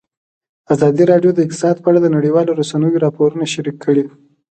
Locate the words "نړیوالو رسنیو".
2.15-3.01